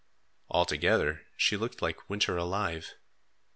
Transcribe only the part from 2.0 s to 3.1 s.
winter alive.